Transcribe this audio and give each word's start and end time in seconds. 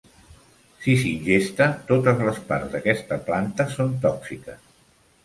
Si 0.85 0.93
s'ingesta, 1.01 1.67
totes 1.91 2.23
les 2.29 2.39
parts 2.47 2.73
d'aquesta 2.77 3.19
planta 3.29 3.69
són 3.75 3.93
tòxiques. 4.07 4.65